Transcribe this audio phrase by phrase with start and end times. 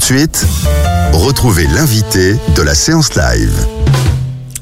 [0.00, 0.46] de suite,
[1.12, 3.52] retrouvez l'invité de la séance live.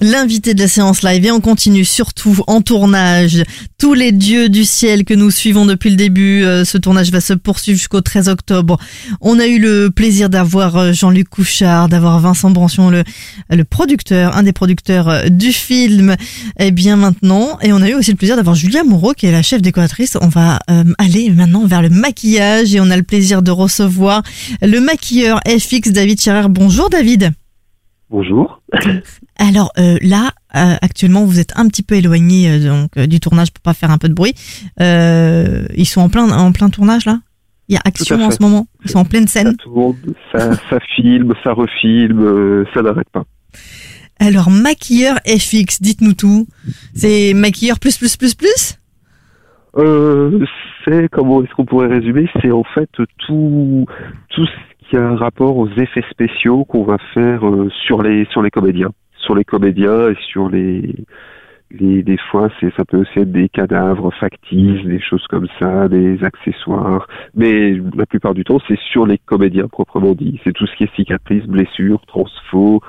[0.00, 3.42] L'invité de la séance live et on continue surtout en tournage.
[3.78, 7.20] Tous les dieux du ciel que nous suivons depuis le début, euh, ce tournage va
[7.20, 8.78] se poursuivre jusqu'au 13 octobre.
[9.20, 13.02] On a eu le plaisir d'avoir euh, Jean-Luc Couchard, d'avoir Vincent Branchion, le,
[13.50, 16.14] le producteur, un des producteurs euh, du film.
[16.60, 19.32] Et bien maintenant, et on a eu aussi le plaisir d'avoir Julia Moreau qui est
[19.32, 20.16] la chef décoratrice.
[20.20, 20.60] On va
[20.98, 24.22] aller maintenant vers le maquillage et on a le plaisir de recevoir
[24.62, 26.48] le maquilleur FX David Scherer.
[26.48, 27.32] Bonjour David.
[28.10, 28.62] Bonjour.
[29.38, 33.52] Alors euh, là, euh, actuellement, vous êtes un petit peu éloigné euh, donc du tournage
[33.52, 34.34] pour pas faire un peu de bruit.
[34.80, 37.18] ils sont en plein en plein tournage là?
[37.68, 38.66] Il y a action en ce moment?
[38.84, 39.54] Ils sont en pleine scène?
[40.32, 43.24] Ça, ça, filme, ça refilme, ça n'arrête pas.
[44.18, 46.46] Alors maquilleur FX, dites-nous tout.
[46.94, 48.78] C'est maquilleur plus plus plus plus?
[50.84, 52.28] c'est comment est-ce qu'on pourrait résumer?
[52.40, 52.88] C'est en fait
[53.26, 53.86] tout
[54.30, 54.46] tout
[54.96, 57.42] rapport aux effets spéciaux qu'on va faire
[57.86, 58.90] sur les sur les comédiens
[59.28, 60.94] sur les comédiens et sur les,
[61.70, 65.88] les des fois c'est ça peut aussi être des cadavres factices, des choses comme ça,
[65.88, 70.40] des accessoires, mais la plupart du temps c'est sur les comédiens proprement dit.
[70.44, 72.80] C'est tout ce qui est cicatrices, blessures, transfo,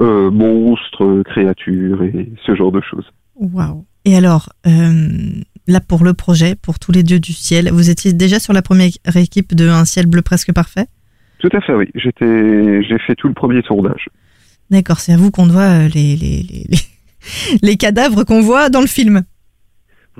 [0.00, 3.10] euh, monstres, créatures et ce genre de choses.
[3.36, 3.86] Waouh.
[4.04, 8.12] Et alors euh, là pour le projet, pour tous les dieux du ciel, vous étiez
[8.12, 10.86] déjà sur la première équipe de Un ciel bleu presque parfait?
[11.38, 11.88] Tout à fait, oui.
[11.94, 14.08] J'étais, j'ai fait tout le premier tournage.
[14.70, 16.78] D'accord, c'est à vous qu'on doit euh, les, les, les,
[17.62, 19.22] les cadavres qu'on voit dans le film.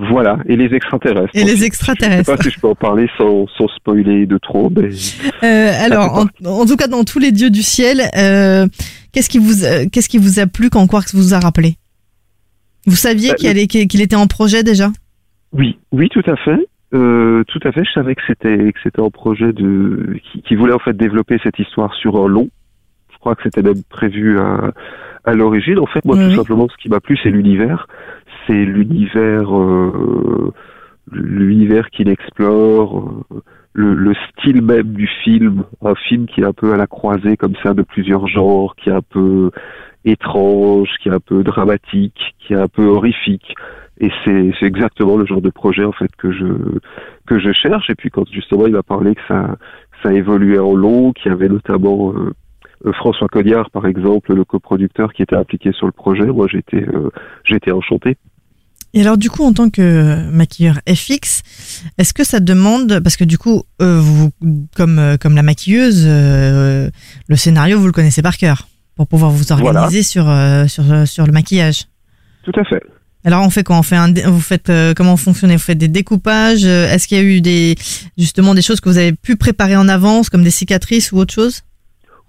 [0.00, 1.34] Voilà, et les extraterrestres.
[1.34, 2.24] Et les extraterrestres.
[2.26, 4.70] Je ne sais pas si je peux en parler sans, sans spoiler de trop.
[4.70, 4.90] Mais...
[5.44, 8.66] Euh, alors, en, tout cas, dans tous les dieux du ciel, euh,
[9.12, 11.76] qu'est-ce qui vous euh, qu'est-ce qui vous a plu quand Quarks vous a rappelé?
[12.86, 14.90] Vous saviez bah, qu'il qu'il était en projet déjà?
[15.52, 16.66] Oui, oui, tout à fait.
[16.94, 17.84] Euh, tout à fait.
[17.84, 21.38] Je savais que c'était que c'était un projet de qui, qui, voulait en fait développer
[21.42, 22.48] cette histoire sur un long
[23.18, 24.70] je crois que c'était même prévu à,
[25.24, 25.80] à l'origine.
[25.80, 27.88] En fait, moi, tout simplement, ce qui m'a plu, c'est l'univers.
[28.46, 30.52] C'est l'univers, euh,
[31.10, 35.64] l'univers qu'il explore, euh, le, le, style même du film.
[35.84, 38.88] Un film qui est un peu à la croisée comme ça de plusieurs genres, qui
[38.88, 39.50] est un peu
[40.04, 43.52] étrange, qui est un peu dramatique, qui est un peu horrifique.
[44.00, 46.46] Et c'est exactement le genre de projet en fait que je
[47.26, 47.90] que je cherche.
[47.90, 49.56] Et puis quand justement il m'a parlé que ça
[50.02, 52.32] ça évoluait en long, qu'il y avait notamment euh,
[52.86, 56.82] euh, François Cognard, par exemple, le coproducteur qui était appliqué sur le projet, moi j'étais
[56.82, 57.10] euh,
[57.44, 58.16] j'étais enchanté.
[58.94, 61.42] Et alors du coup, en tant que maquilleur FX,
[61.98, 64.30] est-ce que ça demande, parce que du coup, euh, vous,
[64.76, 70.02] comme comme la maquilleuse, le scénario vous le connaissez par cœur pour pouvoir vous organiser
[70.02, 70.24] sur
[70.68, 71.86] sur sur le maquillage.
[72.44, 72.82] Tout à fait.
[73.24, 73.76] Alors on fait quoi?
[73.78, 75.54] On fait un, vous faites comment fonctionnez?
[75.54, 76.64] Vous faites des découpages?
[76.64, 77.74] Est-ce qu'il y a eu des
[78.16, 81.34] justement des choses que vous avez pu préparer en avance, comme des cicatrices ou autre
[81.34, 81.62] chose?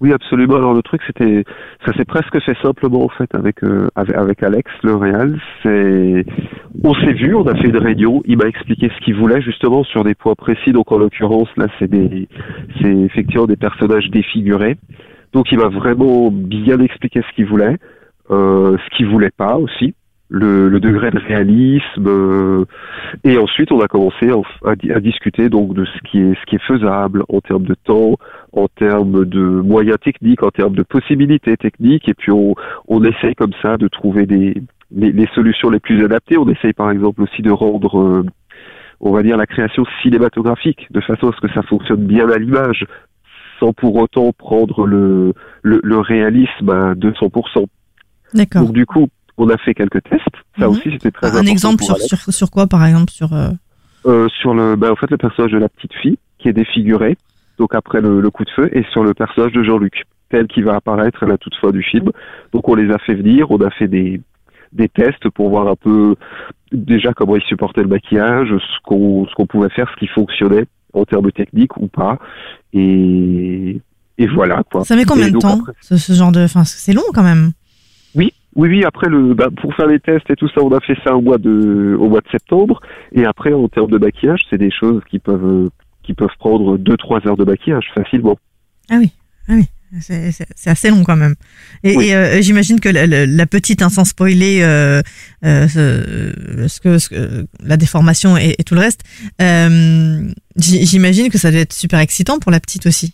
[0.01, 0.55] Oui, absolument.
[0.55, 1.43] Alors le truc, c'était,
[1.85, 5.39] ça s'est presque fait simplement en fait avec euh, avec, Alex, le réal.
[5.61, 6.25] C'est,
[6.83, 8.21] on s'est vu, on a fait une réunion.
[8.25, 10.71] Il m'a expliqué ce qu'il voulait justement sur des points précis.
[10.71, 12.29] Donc en l'occurrence, là, c'est des,
[12.81, 14.77] c'est effectivement des personnages défigurés.
[15.33, 17.75] Donc il m'a vraiment bien expliqué ce qu'il voulait,
[18.31, 19.93] euh, ce qu'il voulait pas aussi
[20.29, 22.65] le, le, degré de réalisme euh,
[23.23, 26.55] et ensuite on a commencé à, à, discuter donc de ce qui est ce qui
[26.55, 28.15] est faisable en termes de temps,
[28.53, 32.53] en termes de moyens techniques, en termes de possibilités techniques et puis on,
[32.87, 36.37] on essaye comme ça de trouver des les, les solutions les plus adaptées.
[36.37, 38.23] On essaye par exemple aussi de rendre euh,
[39.01, 42.37] on va dire la création cinématographique de façon à ce que ça fonctionne bien à
[42.37, 42.85] l'image
[43.59, 47.65] sans pour autant prendre le, le, le réalisme à 200%.
[48.33, 48.63] D'accord.
[48.63, 49.09] Donc du coup,
[49.39, 50.23] on a fait quelques tests.
[50.57, 50.71] Ça mhm.
[50.71, 53.49] aussi, c'était très Un exemple sur, sur, quoi, par exemple sur, euh...
[54.05, 57.17] Euh, sur le, bah, en fait, le personnage de la petite fille qui est défiguré,
[57.57, 60.61] donc après le, le coup de feu, et sur le personnage de Jean-Luc, tel qui
[60.61, 62.11] va apparaître à la toute fin du film.
[62.53, 64.21] Donc on les a fait venir, on a fait des,
[64.71, 66.15] des tests pour voir un peu
[66.71, 70.65] déjà comment ils supportaient le maquillage, ce qu'on ce qu'on pouvait faire, ce qui fonctionnait
[70.93, 72.17] en termes techniques ou pas.
[72.73, 73.81] Et,
[74.17, 74.83] et voilà quoi.
[74.85, 77.51] Ça met combien de temps ce, ce, genre de, enfin c'est long quand même.
[78.59, 78.83] Oui, oui.
[78.83, 81.21] Après, le, bah, pour faire les tests et tout ça, on a fait ça au
[81.21, 82.81] mois de, au mois de septembre.
[83.13, 85.69] Et après, en termes de maquillage, c'est des choses qui peuvent,
[86.03, 88.37] qui peuvent prendre 2-3 heures de maquillage facilement.
[88.91, 89.13] Ah oui,
[89.47, 89.65] ah oui.
[90.01, 91.35] C'est assez long quand même.
[91.83, 95.01] Et, euh, j'imagine que la, petite, hein, sans spoiler euh,
[95.45, 99.01] euh, ce, que, ce la déformation et, tout le reste,
[100.57, 103.13] j'imagine que ça doit être super excitant pour la petite aussi.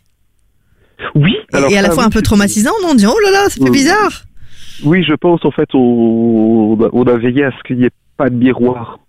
[1.14, 1.36] Oui.
[1.54, 3.64] Alors et, à la fois un peu traumatisant, non On dit oh là là, ça
[3.64, 4.26] fait bizarre.
[4.84, 8.30] Oui, je pense en fait on, on a veillé à ce qu'il n'y ait pas
[8.30, 9.00] de miroir.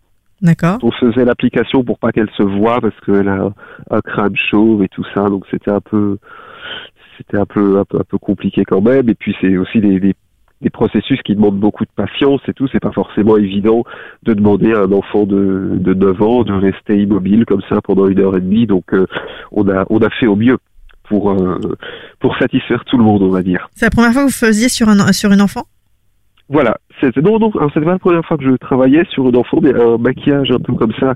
[0.42, 0.78] D'accord.
[0.82, 3.50] On faisait l'application pour pas qu'elle se voie parce qu'elle a
[3.90, 6.18] un crâne chauve et tout ça, donc c'était un peu
[7.16, 9.08] c'était un peu, un peu un peu compliqué quand même.
[9.08, 10.14] Et puis c'est aussi des, des,
[10.60, 12.68] des, processus qui demandent beaucoup de patience et tout.
[12.70, 13.84] C'est pas forcément évident
[14.24, 18.06] de demander à un enfant de, de 9 ans de rester immobile comme ça pendant
[18.06, 18.66] une heure et demie.
[18.66, 19.06] Donc euh,
[19.52, 20.58] on a on a fait au mieux
[21.04, 21.58] pour euh,
[22.20, 23.68] pour satisfaire tout le monde, on va dire.
[23.74, 25.64] C'est la première fois que vous faisiez sur un sur une enfant?
[26.48, 29.58] Voilà, c'était non non, c'était pas la première fois que je travaillais sur une enfant,
[29.60, 31.14] mais un maquillage un peu comme ça,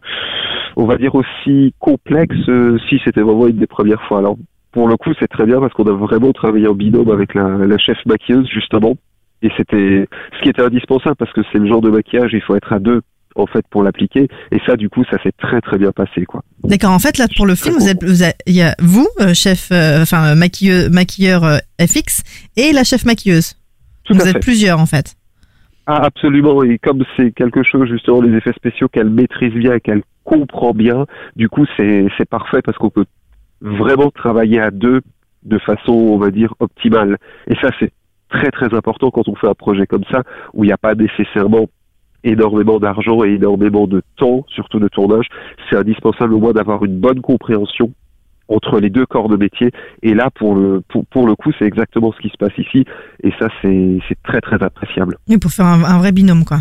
[0.76, 2.37] on va dire aussi complexe.
[2.49, 4.19] Euh, si c'était vraiment une des premières fois.
[4.19, 4.37] Alors
[4.73, 7.49] pour le coup, c'est très bien parce qu'on a vraiment travaillé en binôme avec la,
[7.58, 8.96] la chef maquilleuse justement,
[9.43, 12.56] et c'était ce qui était indispensable parce que c'est le genre de maquillage, il faut
[12.56, 13.03] être à deux
[13.37, 16.43] en fait pour l'appliquer et ça du coup ça s'est très très bien passé quoi.
[16.65, 19.35] D'accord en fait là pour le film vous êtes vous il y a vous euh,
[19.35, 22.23] chef euh, enfin maquilleur maquilleur euh, FX
[22.56, 23.55] et la chef maquilleuse.
[24.05, 24.41] Tout vous à êtes fait.
[24.41, 25.17] plusieurs en fait.
[25.87, 26.62] Ah, absolument.
[26.62, 30.73] Et comme c'est quelque chose, justement, les effets spéciaux qu'elle maîtrise bien et qu'elle comprend
[30.73, 31.05] bien,
[31.35, 33.06] du coup, c'est, c'est parfait parce qu'on peut
[33.61, 35.00] vraiment travailler à deux
[35.43, 37.17] de façon, on va dire, optimale.
[37.49, 37.93] Et ça, c'est
[38.29, 40.23] très, très important quand on fait un projet comme ça,
[40.55, 41.67] où il n'y a pas nécessairement
[42.25, 45.26] énormément d'argent et énormément de temps, surtout de tournage.
[45.69, 47.93] C'est indispensable au moins d'avoir une bonne compréhension
[48.49, 49.70] entre les deux corps de métier.
[50.02, 52.84] Et là, pour le, pour, pour le coup, c'est exactement ce qui se passe ici.
[53.22, 55.17] Et ça, c'est, c'est très, très appréciable.
[55.28, 56.58] Oui, pour faire un, un vrai binôme quoi.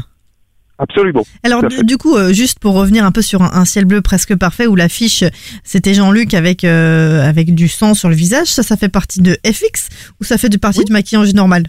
[0.82, 1.24] Absolument.
[1.44, 4.02] Alors du, du coup, euh, juste pour revenir un peu sur un, un ciel bleu
[4.02, 5.26] presque parfait où l'affiche
[5.66, 9.36] c'était Jean-Luc avec euh, avec du sang sur le visage, ça ça fait partie de
[9.46, 9.90] FX
[10.22, 10.86] ou ça fait de partie Oui.
[10.86, 11.64] de maquillage normal?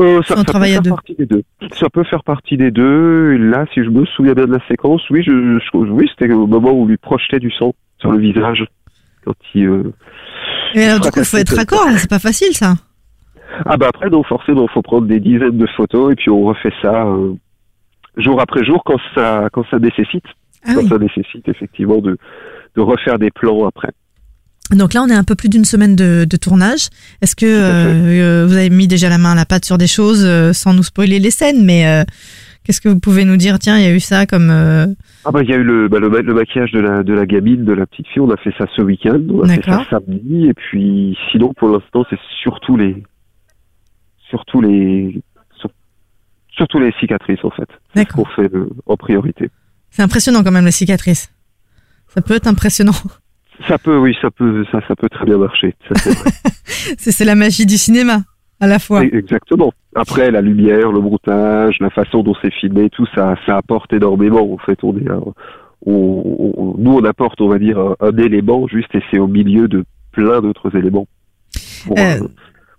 [0.00, 0.90] Euh, ça, ça peut faire deux.
[0.90, 1.42] partie des deux.
[1.78, 3.34] Ça peut faire partie des deux.
[3.34, 6.32] Et là, si je me souviens bien de la séquence, oui, je, je- oui, c'était
[6.32, 8.64] au moment où on lui projetait du sang sur le visage.
[9.24, 9.92] Quand il, euh,
[10.74, 12.74] Et alors du coup, il faut être raccord, là, c'est pas facile ça.
[13.66, 16.72] Ah bah après, non, forcément, faut prendre des dizaines de photos et puis on refait
[16.80, 17.34] ça euh,
[18.16, 20.24] jour après jour quand ça, quand ça nécessite.
[20.64, 20.88] Ah quand oui.
[20.88, 22.16] ça nécessite effectivement de,
[22.76, 23.90] de refaire des plans après.
[24.70, 26.88] Donc là, on est un peu plus d'une semaine de, de tournage.
[27.22, 29.86] Est-ce que euh, euh, vous avez mis déjà la main à la pâte sur des
[29.88, 32.04] choses euh, sans nous spoiler les scènes, mais euh,
[32.64, 33.58] qu'est-ce que vous pouvez nous dire?
[33.58, 34.86] Tiens, il y a eu ça comme euh,
[35.24, 37.12] Ah bah il y a eu le, bah, le, ma- le maquillage de la, de
[37.12, 39.62] la gamine, de la petite fille, on a fait ça ce week-end, on a fait
[39.90, 43.02] ça samedi, et puis sinon pour l'instant c'est surtout les
[44.28, 45.20] surtout les
[45.58, 45.70] sur-
[46.56, 47.68] surtout les cicatrices en fait.
[47.94, 49.50] C'est ce qu'on fait euh, en priorité.
[49.90, 51.32] C'est impressionnant quand même la cicatrice.
[52.14, 52.92] Ça peut être impressionnant.
[53.68, 55.74] Ça peut, oui, ça peut, ça, ça peut très bien marcher.
[56.98, 58.22] C'est la magie du cinéma
[58.60, 59.04] à la fois.
[59.04, 59.72] Exactement.
[59.94, 64.52] Après, la lumière, le montage, la façon dont c'est filmé, tout ça, ça apporte énormément.
[64.52, 65.22] En fait, on est, un-
[65.86, 69.26] on- on- nous, on apporte, on va dire, un, un élément juste, et c'est au
[69.26, 71.06] milieu de plein d'autres éléments
[71.86, 72.20] pour, Euh.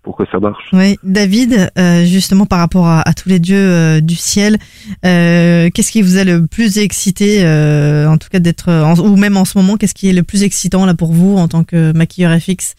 [0.03, 0.63] Pour que ça marche.
[0.74, 4.57] Oui, David, euh, justement par rapport à, à tous les dieux euh, du ciel,
[5.06, 8.69] euh, qu'est-ce qui vous a le plus excité, euh, en tout cas d'être,
[9.03, 11.48] ou même en ce moment, qu'est-ce qui est le plus excitant là pour vous en
[11.48, 12.75] tant que maquilleur FX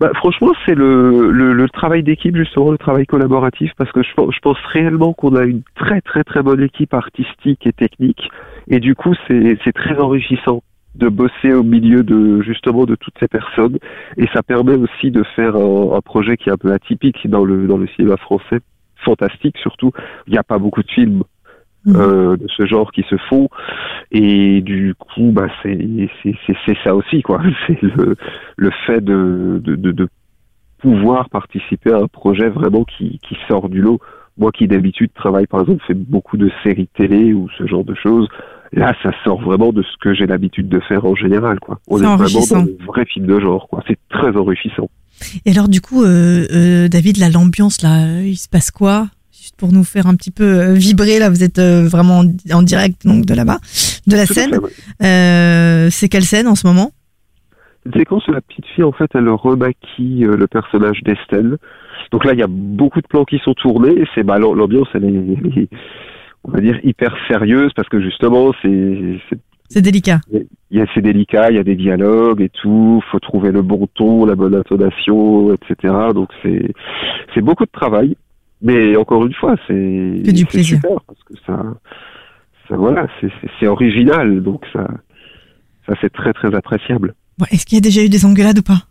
[0.00, 4.12] Bah, franchement, c'est le, le, le travail d'équipe, justement, le travail collaboratif, parce que je,
[4.16, 8.22] pense- je pense réellement qu'on a une très très très bonne équipe artistique et technique,
[8.68, 10.62] et du coup, c'est très enrichissant
[10.94, 13.78] de bosser au milieu de justement de toutes ces personnes,
[14.16, 17.44] et ça permet aussi de faire un, un projet qui est un peu atypique dans
[17.44, 18.60] le dans le cinéma français,
[18.96, 19.92] fantastique surtout.
[20.26, 21.22] Il n'y a pas beaucoup de films
[21.84, 21.96] Mhm.
[21.96, 23.48] euh, de ce genre qui se font.
[24.12, 25.78] Et du coup bah c'est
[26.66, 27.40] c'est ça aussi quoi.
[27.66, 28.16] C'est le
[28.56, 30.08] le fait de de, de de
[30.78, 34.00] pouvoir participer à un projet vraiment qui qui sort du lot.
[34.38, 37.94] Moi qui d'habitude travaille par exemple fais beaucoup de séries télé ou ce genre de
[37.94, 38.28] choses
[38.72, 41.98] là ça sort vraiment de ce que j'ai l'habitude de faire en général quoi on
[41.98, 44.88] C'est est vraiment dans le vrai film de genre quoi c'est très enrichissant
[45.46, 49.06] Et alors du coup, euh, euh, David, là, l'ambiance là, il se passe quoi?
[49.32, 53.06] Juste pour nous faire un petit peu euh, vibrer là, vous êtes vraiment en, direct
[53.06, 53.58] donc de là-bas,
[54.06, 54.56] de la Tout scène.
[54.58, 55.90] ouais.
[55.90, 56.90] C'est quelle scène en ce moment?
[57.84, 61.56] Une séquence où la petite fille, en fait, elle remaquille le personnage d'Estelle.
[62.12, 64.04] Donc là, il y a beaucoup de plans qui sont tournés.
[64.14, 65.68] C'est bah, l'am- l'ambiance, elle est,
[66.44, 69.18] on va dire, hyper sérieuse parce que justement, c'est,
[69.68, 70.20] c'est, délicat.
[70.30, 73.02] il y a, c'est délicat, il y a des dialogues et tout.
[73.10, 75.94] Faut trouver le bon ton, la bonne intonation, etc.
[76.14, 76.72] Donc c'est,
[77.34, 78.16] c'est beaucoup de travail.
[78.60, 80.76] Mais encore une fois, c'est, du plaisir.
[80.76, 81.62] super parce que ça,
[82.68, 83.08] ça voilà,
[83.58, 84.42] c'est, original.
[84.42, 84.86] Donc ça,
[85.86, 87.14] ça c'est très très appréciable.
[87.38, 88.82] Bon, Est-ce qu'il y a déjà eu des engueulades ou pas?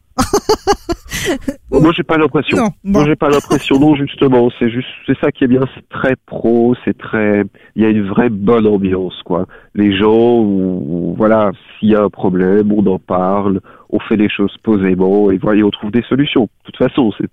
[1.71, 2.57] Moi, j'ai pas l'impression.
[2.57, 2.69] Non.
[2.83, 3.79] Moi, j'ai pas l'impression.
[3.79, 5.61] Non, justement, c'est juste, c'est ça qui est bien.
[5.75, 7.43] C'est très pro, c'est très.
[7.75, 9.45] Il y a une vraie bonne ambiance, quoi.
[9.75, 14.29] Les gens, où, voilà, s'il y a un problème, on en parle, on fait les
[14.29, 16.43] choses posément et voilà, et on trouve des solutions.
[16.43, 17.29] De toute façon, c'est.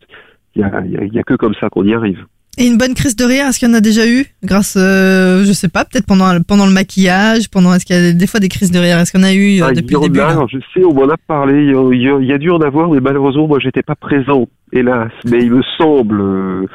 [0.54, 2.24] Il y a, il y a- il y a que comme ça qu'on y arrive.
[2.60, 5.44] Et une bonne crise de rire, est-ce qu'il y en a déjà eu Grâce, euh,
[5.44, 8.40] je sais pas, peut-être pendant, pendant le maquillage, pendant, est-ce qu'il y a des fois
[8.40, 10.58] des crises de rire Est-ce en a eu euh, Ah, depuis le début a, je
[10.74, 13.46] sais, on m'en a parlé, il y a, il y dû en avoir, mais malheureusement,
[13.46, 15.12] moi, j'étais pas présent, hélas.
[15.24, 16.66] Mais il me semble, euh,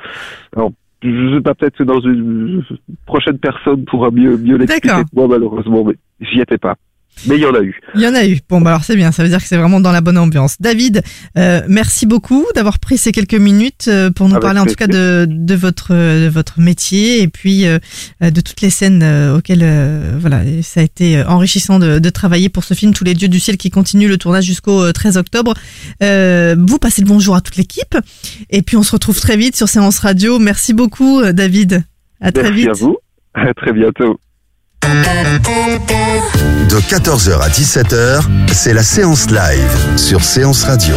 [0.55, 0.71] alors,
[1.03, 2.63] je sais pas, peut-être que dans une
[3.05, 6.75] prochaine personne pourra mieux, mieux l'expliquer moi, malheureusement, mais j'y étais pas.
[7.27, 7.79] Mais il y en a eu.
[7.95, 8.39] Il y en a eu.
[8.49, 10.55] Bon, bah alors c'est bien, ça veut dire que c'est vraiment dans la bonne ambiance.
[10.59, 11.03] David,
[11.37, 14.75] euh, merci beaucoup d'avoir pris ces quelques minutes euh, pour nous Avec parler en tout
[14.75, 17.79] cas de, de votre de votre métier et puis euh,
[18.21, 19.03] de toutes les scènes
[19.35, 23.13] auxquelles euh, voilà ça a été enrichissant de, de travailler pour ce film Tous les
[23.13, 25.53] dieux du ciel qui continue le tournage jusqu'au euh, 13 octobre.
[26.01, 27.95] Vous passez le bonjour à toute l'équipe
[28.49, 30.39] et puis on se retrouve très vite sur Séance Radio.
[30.39, 31.83] Merci beaucoup David.
[32.21, 32.69] À très Merci vite.
[32.69, 32.97] à vous.
[33.33, 34.19] À très bientôt.
[36.69, 38.21] De 14h à 17h,
[38.51, 40.95] c'est la séance live sur Séance Radio.